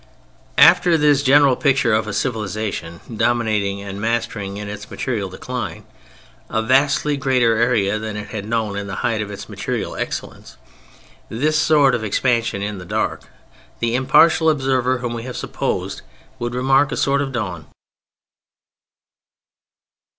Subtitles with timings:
[0.57, 5.83] After this general picture of a civilization dominating and mastering in its material decline
[6.49, 11.59] a vastly greater area than it had known in the height of its material excellence—this
[11.59, 16.01] sort of expansion in the dark—the impartial observer, whom we have supposed,
[16.39, 17.67] would remark a sort of dawn.